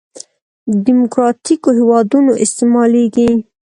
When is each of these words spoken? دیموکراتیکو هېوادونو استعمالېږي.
دیموکراتیکو 0.85 1.69
هېوادونو 1.77 2.31
استعمالېږي. 2.43 3.29